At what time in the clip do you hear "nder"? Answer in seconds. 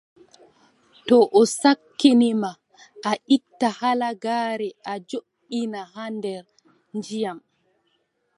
6.17-6.43